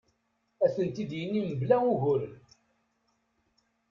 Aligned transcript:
Ad 0.65 0.71
tent-id-yini 0.75 1.41
mebla 1.47 1.77
uguren. 1.91 2.35